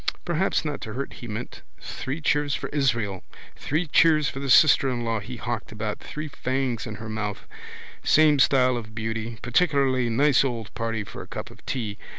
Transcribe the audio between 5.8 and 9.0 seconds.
three fangs in her mouth. Same style of